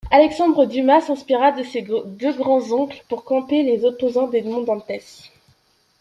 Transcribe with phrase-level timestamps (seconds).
[0.09, 5.29] Alexandre Dumas s'inspirera de ses deux grands-oncles pour camper les opposants d'Edmond Dantès.